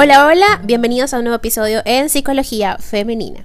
Hola, 0.00 0.26
hola, 0.26 0.60
bienvenidos 0.62 1.12
a 1.12 1.18
un 1.18 1.24
nuevo 1.24 1.38
episodio 1.38 1.82
en 1.84 2.08
Psicología 2.08 2.78
Femenina. 2.78 3.44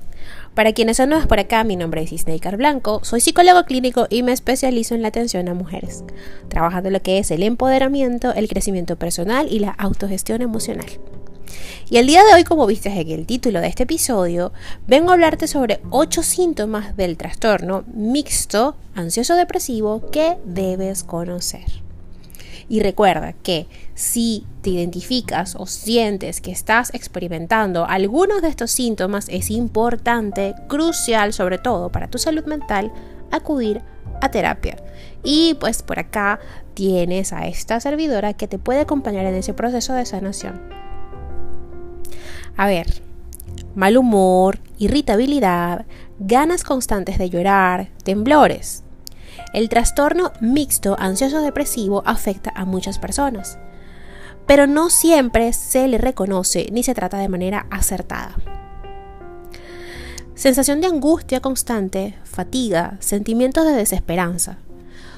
Para 0.53 0.71
quienes 0.71 0.97
son 0.97 1.09
nuevos 1.09 1.25
por 1.25 1.39
acá, 1.39 1.63
mi 1.63 1.75
nombre 1.75 2.03
es 2.03 2.11
Isneikar 2.11 2.57
Blanco, 2.57 2.99
soy 3.03 3.21
psicólogo 3.21 3.63
clínico 3.63 4.05
y 4.07 4.21
me 4.21 4.33
especializo 4.33 4.93
en 4.93 5.01
la 5.01 5.07
atención 5.07 5.49
a 5.49 5.55
mujeres, 5.55 6.03
trabajando 6.49 6.91
lo 6.91 7.01
que 7.01 7.17
es 7.17 7.31
el 7.31 7.41
empoderamiento, 7.41 8.35
el 8.35 8.47
crecimiento 8.47 8.97
personal 8.97 9.47
y 9.49 9.57
la 9.57 9.71
autogestión 9.71 10.43
emocional. 10.43 10.85
Y 11.89 11.97
el 11.97 12.05
día 12.05 12.23
de 12.23 12.35
hoy, 12.35 12.43
como 12.43 12.67
viste 12.67 12.89
en 12.89 13.09
el 13.09 13.25
título 13.25 13.59
de 13.59 13.69
este 13.69 13.83
episodio, 13.83 14.53
vengo 14.85 15.09
a 15.09 15.13
hablarte 15.13 15.47
sobre 15.47 15.81
8 15.89 16.21
síntomas 16.21 16.95
del 16.95 17.17
trastorno 17.17 17.83
mixto 17.91 18.75
ansioso 18.93 19.35
depresivo 19.35 20.11
que 20.11 20.37
debes 20.45 21.03
conocer. 21.03 21.82
Y 22.69 22.81
recuerda 22.81 23.33
que 23.33 23.67
si 23.93 24.45
te 24.61 24.71
identificas 24.71 25.55
o 25.57 25.65
sientes 25.65 26.41
que 26.41 26.51
estás 26.51 26.93
experimentando 26.93 27.85
algunos 27.85 28.41
de 28.41 28.49
estos 28.49 28.71
síntomas, 28.71 29.27
es 29.29 29.49
importante, 29.49 30.55
crucial 30.67 31.33
sobre 31.33 31.57
todo 31.57 31.91
para 31.91 32.09
tu 32.09 32.17
salud 32.17 32.45
mental, 32.45 32.91
acudir 33.31 33.81
a 34.21 34.31
terapia. 34.31 34.77
Y 35.23 35.55
pues 35.55 35.83
por 35.83 35.99
acá 35.99 36.39
tienes 36.73 37.33
a 37.33 37.47
esta 37.47 37.79
servidora 37.79 38.33
que 38.33 38.47
te 38.47 38.59
puede 38.59 38.81
acompañar 38.81 39.25
en 39.25 39.35
ese 39.35 39.53
proceso 39.53 39.93
de 39.93 40.05
sanación. 40.05 40.61
A 42.55 42.67
ver, 42.67 43.01
mal 43.75 43.97
humor, 43.97 44.59
irritabilidad, 44.77 45.85
ganas 46.19 46.63
constantes 46.63 47.17
de 47.17 47.29
llorar, 47.29 47.89
temblores, 48.03 48.82
el 49.53 49.69
trastorno 49.69 50.31
mixto 50.39 50.95
ansioso-depresivo 50.99 52.03
afecta 52.05 52.51
a 52.55 52.65
muchas 52.65 52.99
personas, 52.99 53.57
pero 54.45 54.67
no 54.67 54.89
siempre 54.89 55.53
se 55.53 55.87
le 55.87 55.97
reconoce 55.97 56.67
ni 56.71 56.83
se 56.83 56.93
trata 56.93 57.17
de 57.17 57.29
manera 57.29 57.67
acertada. 57.69 58.35
Sensación 60.35 60.81
de 60.81 60.87
angustia 60.87 61.41
constante, 61.41 62.15
fatiga, 62.23 62.97
sentimientos 62.99 63.65
de 63.65 63.73
desesperanza. 63.73 64.57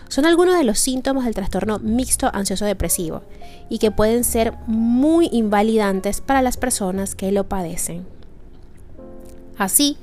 Son 0.10 0.26
algunos 0.26 0.58
de 0.58 0.66
los 0.66 0.78
síntomas 0.78 1.26
del 1.26 1.34
trastorno 1.34 1.80
mixto 1.80 2.30
ansioso-depresivo 2.34 3.24
y 3.70 3.80
que 3.80 3.92
pueden 3.92 4.24
ser 4.24 4.54
muy 4.68 5.30
invalidantes 5.32 6.22
para 6.22 6.42
las 6.42 6.58
personas 6.58 7.16
que 7.16 7.32
lo 7.32 7.48
padecen. 7.48 8.06
Así, 9.58 9.98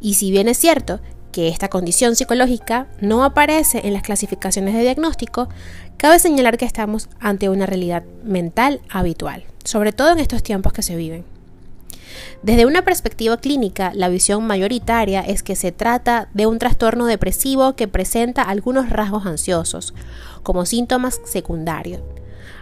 y 0.00 0.14
si 0.14 0.30
bien 0.30 0.48
es 0.48 0.58
cierto 0.58 1.00
que 1.32 1.48
esta 1.48 1.68
condición 1.68 2.14
psicológica 2.14 2.86
no 3.00 3.24
aparece 3.24 3.80
en 3.84 3.94
las 3.94 4.02
clasificaciones 4.02 4.74
de 4.74 4.82
diagnóstico, 4.82 5.48
cabe 5.96 6.18
señalar 6.18 6.58
que 6.58 6.66
estamos 6.66 7.08
ante 7.18 7.48
una 7.48 7.66
realidad 7.66 8.04
mental 8.22 8.80
habitual, 8.88 9.44
sobre 9.64 9.92
todo 9.92 10.12
en 10.12 10.20
estos 10.20 10.42
tiempos 10.42 10.72
que 10.72 10.82
se 10.82 10.94
viven. 10.94 11.24
Desde 12.42 12.66
una 12.66 12.82
perspectiva 12.82 13.36
clínica, 13.36 13.92
la 13.94 14.08
visión 14.08 14.46
mayoritaria 14.46 15.20
es 15.20 15.42
que 15.42 15.56
se 15.56 15.72
trata 15.72 16.28
de 16.34 16.46
un 16.46 16.58
trastorno 16.58 17.06
depresivo 17.06 17.74
que 17.74 17.88
presenta 17.88 18.42
algunos 18.42 18.90
rasgos 18.90 19.26
ansiosos, 19.26 19.94
como 20.42 20.66
síntomas 20.66 21.20
secundarios. 21.24 22.02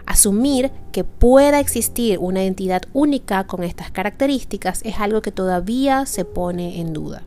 Asumir 0.07 0.71
que 0.93 1.05
pueda 1.05 1.61
existir 1.61 2.19
una 2.19 2.43
entidad 2.43 2.83
única 2.93 3.47
con 3.47 3.63
estas 3.63 3.91
características 3.91 4.81
es 4.85 4.99
algo 4.99 5.23
que 5.23 5.33
todavía 5.33 6.07
se 6.07 6.25
pone 6.25 6.81
en 6.81 6.93
duda. 6.93 7.23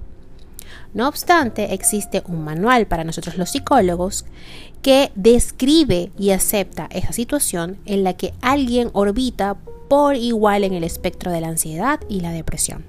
No 0.93 1.07
obstante, 1.07 1.73
existe 1.73 2.23
un 2.27 2.43
manual 2.43 2.85
para 2.85 3.03
nosotros 3.03 3.38
los 3.38 3.49
psicólogos 3.49 4.25
que 4.81 5.11
describe 5.16 6.11
y 6.17 6.31
acepta 6.31 6.88
esa 6.91 7.13
situación 7.13 7.77
en 7.85 8.03
la 8.03 8.13
que 8.13 8.33
alguien 8.41 8.89
orbita 8.94 9.55
por 9.88 10.16
igual 10.16 10.63
en 10.63 10.73
el 10.73 10.83
espectro 10.83 11.31
de 11.31 11.41
la 11.41 11.47
ansiedad 11.47 11.99
y 12.09 12.19
la 12.19 12.31
depresión. 12.31 12.83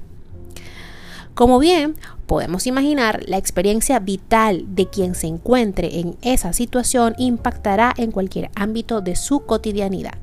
Como 1.34 1.58
bien 1.58 1.96
podemos 2.27 2.67
imaginar, 2.67 3.24
la 3.27 3.39
experiencia 3.39 3.98
vital 3.98 4.64
de 4.68 4.89
quien 4.89 5.14
se 5.14 5.27
encuentre 5.27 5.98
en 5.98 6.17
esa 6.23 6.52
situación 6.52 7.14
impactará 7.18 7.92
en 7.96 8.12
cualquier 8.12 8.50
ámbito 8.55 9.00
de 9.00 9.17
su 9.17 9.40
cotidianidad. 9.40 10.14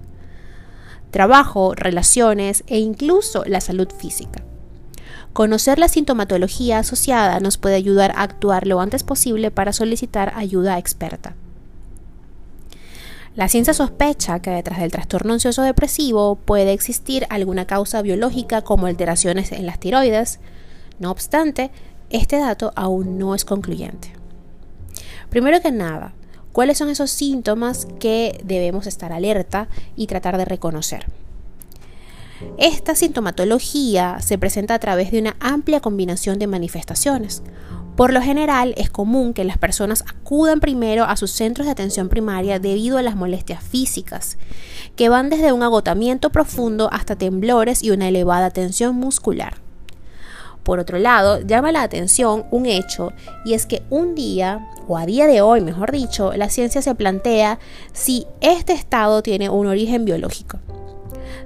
Trabajo, 1.11 1.73
relaciones 1.75 2.63
e 2.67 2.79
incluso 2.79 3.43
la 3.45 3.59
salud 3.59 3.89
física. 3.95 4.43
Conocer 5.33 5.79
la 5.79 5.87
sintomatología 5.87 6.79
asociada 6.79 7.39
nos 7.39 7.57
puede 7.57 7.75
ayudar 7.75 8.11
a 8.11 8.23
actuar 8.23 8.67
lo 8.67 8.81
antes 8.81 9.03
posible 9.03 9.49
para 9.49 9.71
solicitar 9.71 10.33
ayuda 10.35 10.77
experta. 10.77 11.35
La 13.33 13.47
ciencia 13.47 13.73
sospecha 13.73 14.41
que 14.41 14.49
detrás 14.49 14.79
del 14.79 14.91
trastorno 14.91 15.31
ansioso 15.31 15.61
depresivo 15.61 16.35
puede 16.35 16.73
existir 16.73 17.25
alguna 17.29 17.65
causa 17.65 18.01
biológica 18.01 18.61
como 18.61 18.87
alteraciones 18.87 19.53
en 19.53 19.65
las 19.65 19.79
tiroides. 19.79 20.41
No 20.99 21.11
obstante, 21.11 21.71
este 22.09 22.37
dato 22.37 22.73
aún 22.75 23.17
no 23.17 23.33
es 23.33 23.45
concluyente. 23.45 24.11
Primero 25.29 25.61
que 25.61 25.71
nada, 25.71 26.13
¿cuáles 26.51 26.77
son 26.77 26.89
esos 26.89 27.09
síntomas 27.09 27.87
que 28.01 28.41
debemos 28.43 28.85
estar 28.85 29.13
alerta 29.13 29.69
y 29.95 30.07
tratar 30.07 30.37
de 30.37 30.43
reconocer? 30.43 31.05
Esta 32.57 32.95
sintomatología 32.95 34.19
se 34.21 34.37
presenta 34.37 34.75
a 34.75 34.79
través 34.79 35.11
de 35.11 35.19
una 35.19 35.35
amplia 35.39 35.79
combinación 35.79 36.39
de 36.39 36.47
manifestaciones. 36.47 37.43
Por 37.95 38.13
lo 38.13 38.21
general 38.21 38.73
es 38.77 38.89
común 38.89 39.33
que 39.33 39.43
las 39.43 39.57
personas 39.57 40.03
acudan 40.07 40.59
primero 40.59 41.03
a 41.03 41.17
sus 41.17 41.31
centros 41.31 41.65
de 41.65 41.71
atención 41.71 42.09
primaria 42.09 42.59
debido 42.59 42.97
a 42.97 43.01
las 43.01 43.15
molestias 43.15 43.63
físicas, 43.63 44.37
que 44.95 45.09
van 45.09 45.29
desde 45.29 45.51
un 45.51 45.61
agotamiento 45.61 46.29
profundo 46.29 46.89
hasta 46.91 47.15
temblores 47.15 47.83
y 47.83 47.91
una 47.91 48.07
elevada 48.07 48.49
tensión 48.49 48.95
muscular. 48.95 49.55
Por 50.63 50.79
otro 50.79 50.99
lado, 50.99 51.41
llama 51.41 51.71
la 51.71 51.81
atención 51.81 52.45
un 52.51 52.65
hecho 52.65 53.13
y 53.45 53.55
es 53.55 53.65
que 53.65 53.81
un 53.89 54.13
día, 54.13 54.69
o 54.87 54.97
a 54.97 55.05
día 55.05 55.25
de 55.25 55.41
hoy 55.41 55.61
mejor 55.61 55.91
dicho, 55.91 56.33
la 56.33 56.49
ciencia 56.49 56.81
se 56.81 56.95
plantea 56.95 57.59
si 57.93 58.27
este 58.41 58.73
estado 58.73 59.23
tiene 59.23 59.49
un 59.49 59.67
origen 59.67 60.05
biológico. 60.05 60.59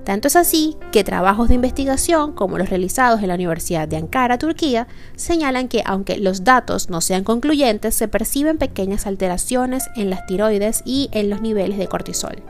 Tanto 0.06 0.28
es 0.28 0.36
así 0.36 0.78
que 0.92 1.04
trabajos 1.04 1.50
de 1.50 1.56
investigación, 1.56 2.34
como 2.34 2.58
los 2.58 2.70
realizados 2.70 3.22
en 3.22 3.28
la 3.28 3.36
Universidad 3.36 3.88
de 3.88 3.98
Ankara, 3.98 4.38
Turquía, 4.38 4.88
señalan 5.16 5.68
que 5.68 5.82
aunque 5.86 6.18
los 6.18 6.44
datos 6.44 6.90
no 6.90 7.02
sean 7.02 7.24
concluyentes, 7.24 7.96
se 7.96 8.08
perciben 8.08 8.58
pequeñas 8.58 9.08
alteraciones 9.08 9.90
en 9.96 10.10
las 10.10 10.26
tiroides 10.28 10.84
y 10.86 11.10
en 11.12 11.30
los 11.30 11.42
niveles 11.42 11.78
de 11.78 11.88
cortisol 11.88 12.44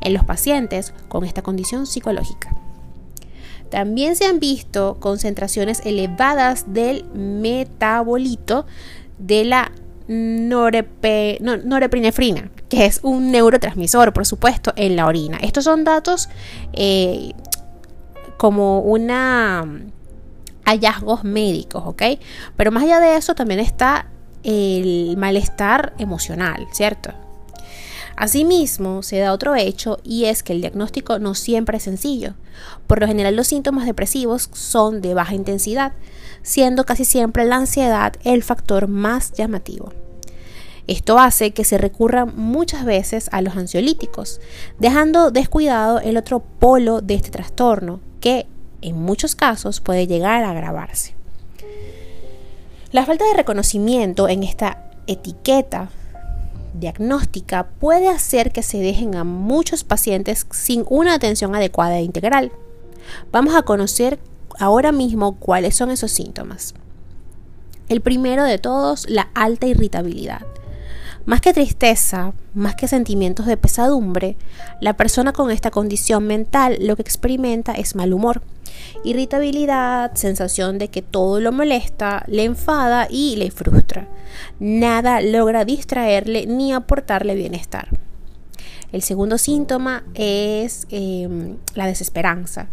en 0.00 0.14
los 0.14 0.24
pacientes 0.24 0.92
con 1.08 1.24
esta 1.24 1.42
condición 1.42 1.86
psicológica. 1.86 2.54
También 3.70 4.16
se 4.16 4.26
han 4.26 4.40
visto 4.40 4.96
concentraciones 4.98 5.80
elevadas 5.84 6.72
del 6.72 7.04
metabolito 7.14 8.66
de 9.18 9.44
la 9.44 9.70
norepinefrina, 10.10 12.50
que 12.68 12.84
es 12.84 13.00
un 13.02 13.30
neurotransmisor, 13.30 14.12
por 14.12 14.26
supuesto, 14.26 14.74
en 14.76 14.96
la 14.96 15.06
orina. 15.06 15.38
Estos 15.38 15.64
son 15.64 15.84
datos 15.84 16.28
eh, 16.72 17.32
como 18.36 18.80
una 18.80 19.64
hallazgos 20.64 21.24
médicos, 21.24 21.82
¿ok? 21.86 22.02
Pero 22.56 22.72
más 22.72 22.82
allá 22.82 23.00
de 23.00 23.16
eso 23.16 23.34
también 23.34 23.60
está 23.60 24.08
el 24.42 25.16
malestar 25.16 25.94
emocional, 25.98 26.66
¿cierto? 26.72 27.12
Asimismo, 28.20 29.02
se 29.02 29.18
da 29.18 29.32
otro 29.32 29.56
hecho 29.56 29.98
y 30.04 30.26
es 30.26 30.42
que 30.42 30.52
el 30.52 30.60
diagnóstico 30.60 31.18
no 31.18 31.34
siempre 31.34 31.78
es 31.78 31.84
sencillo. 31.84 32.34
Por 32.86 33.00
lo 33.00 33.06
general 33.06 33.34
los 33.34 33.46
síntomas 33.46 33.86
depresivos 33.86 34.50
son 34.52 35.00
de 35.00 35.14
baja 35.14 35.34
intensidad, 35.34 35.94
siendo 36.42 36.84
casi 36.84 37.06
siempre 37.06 37.46
la 37.46 37.56
ansiedad 37.56 38.12
el 38.22 38.42
factor 38.42 38.88
más 38.88 39.32
llamativo. 39.32 39.94
Esto 40.86 41.18
hace 41.18 41.52
que 41.52 41.64
se 41.64 41.78
recurra 41.78 42.26
muchas 42.26 42.84
veces 42.84 43.30
a 43.32 43.40
los 43.40 43.56
ansiolíticos, 43.56 44.42
dejando 44.78 45.30
descuidado 45.30 45.98
el 45.98 46.18
otro 46.18 46.40
polo 46.40 47.00
de 47.00 47.14
este 47.14 47.30
trastorno, 47.30 48.00
que 48.20 48.46
en 48.82 49.00
muchos 49.00 49.34
casos 49.34 49.80
puede 49.80 50.06
llegar 50.06 50.44
a 50.44 50.50
agravarse. 50.50 51.14
La 52.92 53.06
falta 53.06 53.24
de 53.24 53.32
reconocimiento 53.32 54.28
en 54.28 54.42
esta 54.42 54.90
etiqueta 55.06 55.88
diagnóstica 56.74 57.68
puede 57.78 58.08
hacer 58.08 58.52
que 58.52 58.62
se 58.62 58.78
dejen 58.78 59.14
a 59.14 59.24
muchos 59.24 59.84
pacientes 59.84 60.46
sin 60.50 60.84
una 60.88 61.14
atención 61.14 61.54
adecuada 61.54 61.98
e 61.98 62.02
integral. 62.02 62.52
Vamos 63.32 63.54
a 63.54 63.62
conocer 63.62 64.18
ahora 64.58 64.92
mismo 64.92 65.36
cuáles 65.36 65.76
son 65.76 65.90
esos 65.90 66.12
síntomas. 66.12 66.74
El 67.88 68.00
primero 68.00 68.44
de 68.44 68.58
todos, 68.58 69.08
la 69.08 69.30
alta 69.34 69.66
irritabilidad. 69.66 70.42
Más 71.26 71.40
que 71.40 71.52
tristeza, 71.52 72.32
más 72.54 72.74
que 72.74 72.88
sentimientos 72.88 73.46
de 73.46 73.56
pesadumbre, 73.56 74.36
la 74.80 74.96
persona 74.96 75.32
con 75.32 75.50
esta 75.50 75.70
condición 75.70 76.26
mental 76.26 76.78
lo 76.80 76.96
que 76.96 77.02
experimenta 77.02 77.72
es 77.72 77.94
mal 77.94 78.12
humor, 78.12 78.42
irritabilidad, 79.04 80.14
sensación 80.14 80.78
de 80.78 80.88
que 80.88 81.02
todo 81.02 81.40
lo 81.40 81.52
molesta, 81.52 82.24
le 82.26 82.44
enfada 82.44 83.06
y 83.10 83.36
le 83.36 83.50
frustra. 83.50 84.08
Nada 84.58 85.20
logra 85.20 85.64
distraerle 85.64 86.46
ni 86.46 86.72
aportarle 86.72 87.34
bienestar. 87.34 87.88
El 88.92 89.02
segundo 89.02 89.38
síntoma 89.38 90.02
es 90.14 90.86
em, 90.90 91.58
la 91.74 91.86
desesperanza. 91.86 92.68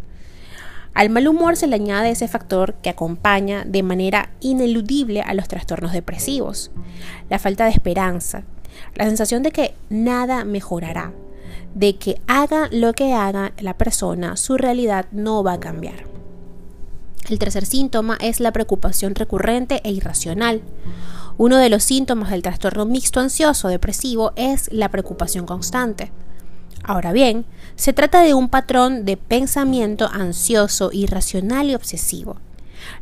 Al 0.97 1.11
mal 1.11 1.27
humor 1.27 1.57
se 1.57 1.67
le 1.67 1.75
añade 1.75 2.09
ese 2.09 2.27
factor 2.27 2.73
que 2.81 2.89
acompaña 2.89 3.63
de 3.65 3.83
manera 3.83 4.31
ineludible 4.39 5.21
a 5.21 5.35
los 5.35 5.47
trastornos 5.47 5.91
depresivos, 5.91 6.71
la 7.29 7.37
falta 7.37 7.65
de 7.65 7.69
esperanza, 7.69 8.45
la 8.95 9.05
sensación 9.05 9.43
de 9.43 9.51
que 9.51 9.75
nada 9.91 10.43
mejorará, 10.43 11.13
de 11.75 11.97
que 11.97 12.19
haga 12.25 12.67
lo 12.71 12.93
que 12.93 13.13
haga 13.13 13.53
la 13.59 13.77
persona, 13.77 14.37
su 14.37 14.57
realidad 14.57 15.05
no 15.11 15.43
va 15.43 15.53
a 15.53 15.59
cambiar. 15.59 16.05
El 17.29 17.37
tercer 17.37 17.67
síntoma 17.67 18.17
es 18.19 18.39
la 18.39 18.51
preocupación 18.51 19.13
recurrente 19.13 19.81
e 19.83 19.91
irracional. 19.91 20.63
Uno 21.37 21.57
de 21.57 21.69
los 21.69 21.83
síntomas 21.83 22.31
del 22.31 22.41
trastorno 22.41 22.87
mixto 22.87 23.19
ansioso 23.19 23.67
depresivo 23.67 24.31
es 24.35 24.67
la 24.73 24.89
preocupación 24.89 25.45
constante. 25.45 26.11
Ahora 26.83 27.11
bien, 27.11 27.45
se 27.77 27.93
trata 27.93 28.21
de 28.21 28.33
un 28.33 28.49
patrón 28.49 29.05
de 29.05 29.17
pensamiento 29.17 30.09
ansioso, 30.11 30.89
irracional 30.91 31.69
y 31.69 31.75
obsesivo. 31.75 32.37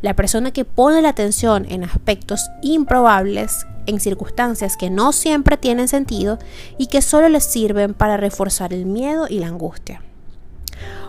La 0.02 0.16
persona 0.16 0.52
que 0.52 0.66
pone 0.66 1.02
la 1.02 1.10
atención 1.10 1.66
en 1.70 1.86
aspectos 1.86 2.50
improbables, 2.62 3.66
en 3.86 4.02
circunstancias 4.02 4.76
que 4.76 4.90
no 4.90 5.14
siempre 5.14 5.56
tienen 5.56 5.88
sentido 5.88 6.40
y 6.78 6.88
que 6.88 7.02
solo 7.02 7.30
les 7.30 7.46
sirven 7.46 7.94
para 7.94 8.18
reforzar 8.18 8.74
el 8.74 8.86
miedo 8.86 9.28
y 9.30 9.40
la 9.40 9.48
angustia. 9.48 10.02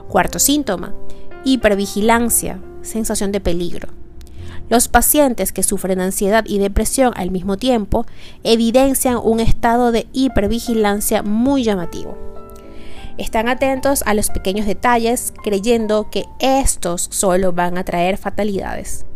Cuarto 0.09 0.39
síntoma, 0.39 0.95
hipervigilancia, 1.45 2.61
sensación 2.83 3.33
de 3.33 3.41
peligro. 3.41 3.89
Los 4.69 4.87
pacientes 4.87 5.53
que 5.53 5.65
sufren 5.65 6.01
ansiedad 6.01 6.45
y 6.47 6.59
depresión 6.59 7.13
al 7.17 7.33
mismo 7.33 7.57
tiempo 7.57 8.07
evidencian 8.45 9.19
un 9.21 9.41
estado 9.41 9.91
de 9.91 10.07
hipervigilancia 10.13 11.23
muy 11.23 11.65
llamativo. 11.65 12.17
Están 13.19 13.49
atentos 13.49 14.03
a 14.05 14.13
los 14.13 14.29
pequeños 14.29 14.67
detalles 14.67 15.33
creyendo 15.43 16.11
que 16.11 16.25
estos 16.39 17.09
solo 17.11 17.53
van 17.53 17.79
a 17.79 17.85
traer 17.85 18.19
fatalidades. 18.19 19.07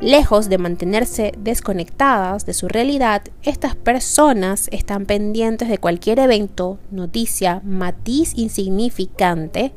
Lejos 0.00 0.48
de 0.48 0.58
mantenerse 0.58 1.32
desconectadas 1.38 2.46
de 2.46 2.54
su 2.54 2.68
realidad, 2.68 3.22
estas 3.42 3.74
personas 3.74 4.68
están 4.72 5.06
pendientes 5.06 5.68
de 5.68 5.78
cualquier 5.78 6.20
evento, 6.20 6.78
noticia, 6.90 7.60
matiz 7.64 8.32
insignificante 8.36 9.72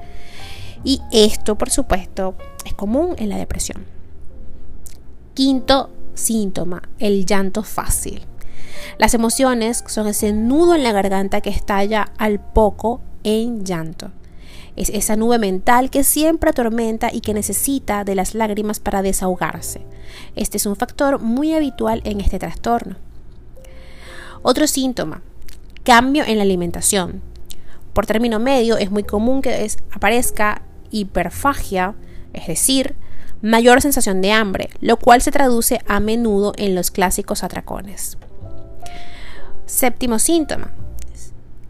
y 0.83 1.01
esto, 1.11 1.57
por 1.57 1.71
supuesto, 1.71 2.35
es 2.65 2.73
común 2.73 3.15
en 3.17 3.29
la 3.29 3.37
depresión. 3.37 3.85
Quinto 5.33 5.89
síntoma, 6.13 6.83
el 6.99 7.25
llanto 7.25 7.63
fácil. 7.63 8.25
Las 8.97 9.13
emociones 9.13 9.83
son 9.87 10.07
ese 10.07 10.33
nudo 10.33 10.75
en 10.75 10.83
la 10.83 10.91
garganta 10.91 11.41
que 11.41 11.49
estalla 11.49 12.11
al 12.17 12.39
poco 12.39 13.01
en 13.25 13.65
llanto. 13.65 14.11
Es 14.77 14.89
esa 14.89 15.15
nube 15.15 15.39
mental 15.39 15.89
que 15.89 16.03
siempre 16.03 16.49
atormenta 16.49 17.09
y 17.11 17.21
que 17.21 17.33
necesita 17.33 18.03
de 18.03 18.15
las 18.15 18.35
lágrimas 18.35 18.79
para 18.79 19.01
desahogarse. 19.01 19.85
Este 20.35 20.57
es 20.57 20.65
un 20.65 20.75
factor 20.75 21.19
muy 21.19 21.53
habitual 21.53 22.01
en 22.05 22.21
este 22.21 22.39
trastorno. 22.39 22.95
Otro 24.41 24.67
síntoma, 24.67 25.21
cambio 25.83 26.23
en 26.25 26.37
la 26.37 26.43
alimentación. 26.43 27.21
Por 27.93 28.05
término 28.05 28.39
medio 28.39 28.77
es 28.77 28.91
muy 28.91 29.03
común 29.03 29.41
que 29.41 29.69
aparezca 29.91 30.61
hiperfagia, 30.91 31.95
es 32.33 32.47
decir, 32.47 32.95
mayor 33.41 33.81
sensación 33.81 34.21
de 34.21 34.33
hambre, 34.33 34.69
lo 34.81 34.97
cual 34.97 35.21
se 35.21 35.31
traduce 35.31 35.79
a 35.87 35.99
menudo 35.99 36.53
en 36.57 36.75
los 36.75 36.91
clásicos 36.91 37.43
atracones. 37.43 38.17
Séptimo 39.65 40.19
síntoma, 40.19 40.73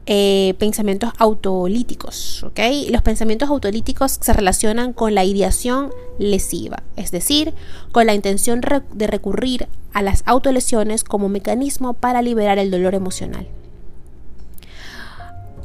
eh, 0.07 0.54
pensamientos 0.60 1.12
autolíticos. 1.18 2.46
Los 2.90 3.02
pensamientos 3.02 3.50
autolíticos 3.50 4.19
se 4.22 4.34
relacionan 4.34 4.94
con 4.94 5.16
la 5.16 5.24
ideación 5.24 5.92
lesiva, 6.19 6.84
es 6.96 7.12
decir, 7.12 7.54
con 7.92 8.06
la 8.06 8.13
intención 8.13 8.62
de 8.94 9.07
recurrir 9.07 9.68
a 9.94 10.02
las 10.02 10.24
autolesiones 10.25 11.04
como 11.04 11.30
mecanismo 11.30 11.94
para 11.94 12.22
liberar 12.22 12.60
el 12.60 12.69
dolor 12.69 12.94
emocional. 12.94 13.48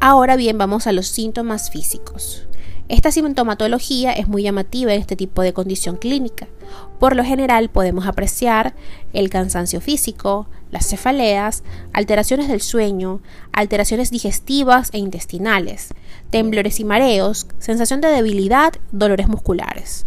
Ahora 0.01 0.37
bien, 0.37 0.57
vamos 0.57 0.87
a 0.87 0.93
los 0.93 1.09
síntomas 1.09 1.71
físicos. 1.71 2.47
Esta 2.91 3.13
sintomatología 3.13 4.11
es 4.11 4.27
muy 4.27 4.43
llamativa 4.43 4.93
en 4.93 5.01
este 5.01 5.15
tipo 5.15 5.43
de 5.43 5.53
condición 5.53 5.95
clínica. 5.95 6.49
Por 6.99 7.15
lo 7.15 7.23
general 7.23 7.71
podemos 7.71 8.05
apreciar 8.05 8.75
el 9.13 9.31
cansancio 9.31 9.81
físico, 9.81 10.49
las 10.73 10.89
cefaleas, 10.89 11.63
alteraciones 11.93 12.49
del 12.49 12.61
sueño, 12.61 13.21
alteraciones 13.53 14.11
digestivas 14.11 14.91
e 14.93 14.99
intestinales, 14.99 15.95
temblores 16.31 16.81
y 16.81 16.85
mareos, 16.85 17.47
sensación 17.61 18.01
de 18.01 18.09
debilidad, 18.09 18.73
dolores 18.91 19.29
musculares. 19.29 20.05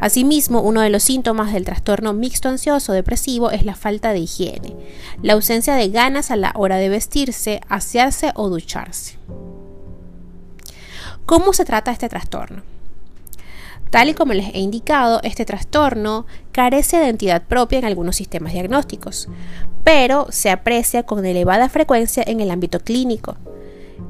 Asimismo, 0.00 0.62
uno 0.62 0.80
de 0.80 0.90
los 0.90 1.04
síntomas 1.04 1.52
del 1.52 1.66
trastorno 1.66 2.12
mixto 2.12 2.48
ansioso 2.48 2.92
depresivo 2.92 3.52
es 3.52 3.64
la 3.64 3.76
falta 3.76 4.12
de 4.12 4.18
higiene, 4.18 4.74
la 5.22 5.34
ausencia 5.34 5.76
de 5.76 5.88
ganas 5.90 6.32
a 6.32 6.36
la 6.36 6.52
hora 6.56 6.78
de 6.78 6.88
vestirse, 6.88 7.60
asearse 7.68 8.32
o 8.34 8.48
ducharse. 8.48 9.20
¿Cómo 11.30 11.52
se 11.52 11.64
trata 11.64 11.92
este 11.92 12.08
trastorno? 12.08 12.62
Tal 13.90 14.08
y 14.08 14.14
como 14.14 14.32
les 14.32 14.52
he 14.52 14.58
indicado, 14.58 15.20
este 15.22 15.44
trastorno 15.44 16.26
carece 16.50 16.96
de 16.96 17.06
entidad 17.06 17.44
propia 17.44 17.78
en 17.78 17.84
algunos 17.84 18.16
sistemas 18.16 18.52
diagnósticos, 18.52 19.28
pero 19.84 20.26
se 20.30 20.50
aprecia 20.50 21.04
con 21.04 21.24
elevada 21.24 21.68
frecuencia 21.68 22.24
en 22.26 22.40
el 22.40 22.50
ámbito 22.50 22.80
clínico. 22.80 23.36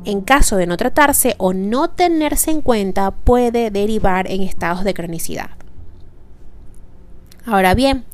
En 0.06 0.22
caso 0.22 0.56
de 0.56 0.66
no 0.66 0.78
tratarse 0.78 1.34
o 1.36 1.52
no 1.52 1.90
tenerse 1.90 2.52
en 2.52 2.62
cuenta, 2.62 3.10
puede 3.10 3.70
derivar 3.70 4.26
en 4.30 4.40
estados 4.40 4.82
de 4.82 4.94
cronicidad. 4.94 5.50
Ahora 7.44 7.74
bien, 7.74 8.06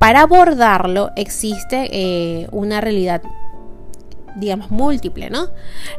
para 0.00 0.22
abordarlo 0.22 1.10
existe 1.14 1.88
eh, 1.92 2.48
una 2.50 2.80
realidad 2.80 3.22
digamos, 4.36 4.70
múltiple, 4.70 5.30
¿no? 5.30 5.48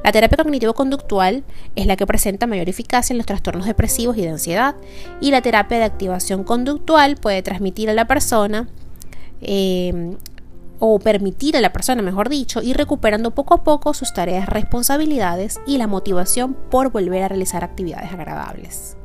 La 0.03 0.11
terapia 0.11 0.37
cognitivo-conductual 0.37 1.43
es 1.75 1.85
la 1.85 1.95
que 1.95 2.07
presenta 2.07 2.47
mayor 2.47 2.69
eficacia 2.69 3.13
en 3.13 3.17
los 3.17 3.25
trastornos 3.25 3.65
depresivos 3.65 4.17
y 4.17 4.21
de 4.21 4.29
ansiedad, 4.29 4.75
y 5.19 5.31
la 5.31 5.41
terapia 5.41 5.77
de 5.77 5.83
activación 5.83 6.43
conductual 6.43 7.15
puede 7.15 7.41
transmitir 7.41 7.89
a 7.89 7.93
la 7.93 8.05
persona 8.05 8.67
eh, 9.41 10.15
o 10.79 10.99
permitir 10.99 11.55
a 11.55 11.61
la 11.61 11.71
persona, 11.71 12.01
mejor 12.01 12.29
dicho, 12.29 12.61
ir 12.61 12.77
recuperando 12.77 13.31
poco 13.31 13.53
a 13.53 13.63
poco 13.63 13.93
sus 13.93 14.13
tareas, 14.13 14.49
responsabilidades 14.49 15.59
y 15.67 15.77
la 15.77 15.87
motivación 15.87 16.55
por 16.69 16.91
volver 16.91 17.23
a 17.23 17.27
realizar 17.27 17.63
actividades 17.63 18.11
agradables 18.11 18.97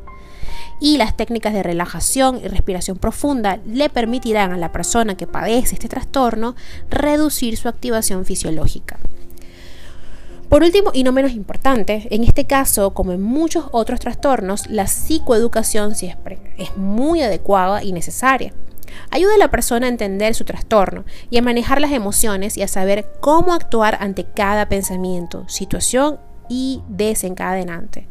y 0.80 0.98
las 0.98 1.16
técnicas 1.16 1.54
de 1.54 1.62
relajación 1.62 2.40
y 2.42 2.48
respiración 2.48 2.98
profunda 2.98 3.58
le 3.66 3.88
permitirán 3.88 4.52
a 4.52 4.58
la 4.58 4.72
persona 4.72 5.16
que 5.16 5.26
padece 5.26 5.74
este 5.74 5.88
trastorno 5.88 6.54
reducir 6.90 7.56
su 7.56 7.68
activación 7.68 8.24
fisiológica. 8.24 8.98
Por 10.56 10.62
último, 10.62 10.90
y 10.94 11.04
no 11.04 11.12
menos 11.12 11.32
importante, 11.32 12.08
en 12.10 12.24
este 12.24 12.46
caso, 12.46 12.94
como 12.94 13.12
en 13.12 13.20
muchos 13.20 13.66
otros 13.72 14.00
trastornos, 14.00 14.70
la 14.70 14.86
psicoeducación 14.86 15.94
siempre 15.94 16.38
es 16.56 16.74
muy 16.78 17.20
adecuada 17.20 17.84
y 17.84 17.92
necesaria. 17.92 18.54
Ayuda 19.10 19.34
a 19.34 19.38
la 19.38 19.50
persona 19.50 19.84
a 19.84 19.90
entender 19.90 20.34
su 20.34 20.46
trastorno 20.46 21.04
y 21.28 21.36
a 21.36 21.42
manejar 21.42 21.82
las 21.82 21.92
emociones 21.92 22.56
y 22.56 22.62
a 22.62 22.68
saber 22.68 23.06
cómo 23.20 23.52
actuar 23.52 23.98
ante 24.00 24.24
cada 24.24 24.66
pensamiento, 24.66 25.46
situación 25.46 26.18
y 26.48 26.80
desencadenante. 26.88 28.08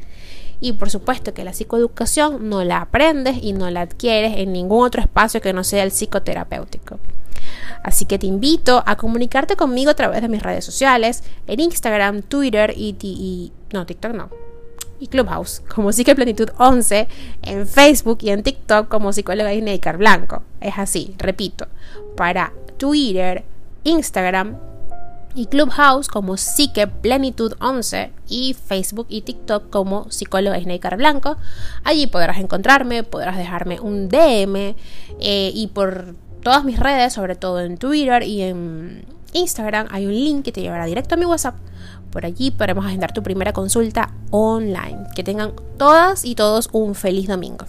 Y 0.62 0.74
por 0.74 0.92
supuesto 0.92 1.34
que 1.34 1.46
la 1.46 1.54
psicoeducación 1.54 2.48
no 2.48 2.64
la 2.64 2.78
aprendes 2.78 3.40
y 3.42 3.54
no 3.54 3.72
la 3.72 3.82
adquieres 3.82 4.38
en 4.38 4.54
ningún 4.54 4.86
otro 4.86 5.02
espacio 5.02 5.42
que 5.42 5.52
no 5.52 5.64
sea 5.64 5.82
el 5.82 5.90
psicoterapéutico. 5.90 7.00
Así 7.86 8.06
que 8.06 8.18
te 8.18 8.26
invito 8.26 8.82
a 8.88 8.96
comunicarte 8.96 9.56
conmigo 9.56 9.92
a 9.92 9.94
través 9.94 10.20
de 10.24 10.28
mis 10.28 10.42
redes 10.42 10.66
sociales, 10.66 11.24
en 11.46 11.60
Instagram, 11.60 12.24
Twitter 12.24 12.74
y, 12.76 13.52
no, 13.72 13.86
TikTok 13.86 14.12
no. 14.12 14.30
Y 15.00 15.06
Clubhouse 15.06 15.62
como 15.68 15.92
Psicoplenitud 15.92 16.50
11, 16.58 17.08
en 17.44 17.68
Facebook 17.68 18.18
y 18.22 18.32
en 18.32 18.42
TikTok 18.42 18.88
como 18.88 19.14
psicóloga 19.14 19.54
Isneikar 19.54 19.98
Blanco. 19.98 20.42
Es 20.62 20.80
así, 20.80 21.14
repito, 21.20 21.68
para 22.18 22.54
Twitter, 22.80 23.44
Instagram, 23.84 24.58
y 25.36 25.46
Clubhouse 25.48 26.08
como 26.08 26.38
Psique 26.38 26.88
Plenitud 26.88 27.54
11 27.60 28.12
y 28.30 28.54
Facebook 28.56 29.06
y 29.10 29.22
TikTok 29.22 29.70
como 29.70 30.10
psicóloga 30.10 30.60
Snaker 30.60 30.96
Blanco. 30.96 31.36
Allí 31.84 32.08
podrás 32.08 32.40
encontrarme, 32.40 33.04
podrás 33.04 33.38
dejarme 33.38 33.80
un 33.82 34.08
DM 34.08 34.76
eh, 35.20 35.52
y 35.54 35.68
por 35.68 36.16
todas 36.46 36.64
mis 36.64 36.80
redes, 36.80 37.12
sobre 37.12 37.36
todo 37.36 37.60
en 37.60 37.80
Twitter 37.80 38.22
y 38.22 38.44
en 38.44 39.04
Instagram, 39.34 39.88
hay 39.90 40.06
un 40.06 40.14
link 40.14 40.46
que 40.46 40.52
te 40.52 40.62
llevará 40.62 40.86
directo 40.86 41.16
a 41.16 41.18
mi 41.18 41.26
WhatsApp. 41.26 41.56
Por 42.12 42.24
allí 42.24 42.52
podremos 42.52 42.86
agendar 42.86 43.14
tu 43.14 43.24
primera 43.24 43.52
consulta 43.52 44.14
online. 44.30 45.08
Que 45.16 45.24
tengan 45.24 45.54
todas 45.80 46.24
y 46.24 46.36
todos 46.36 46.70
un 46.72 46.94
feliz 46.94 47.28
domingo. 47.28 47.66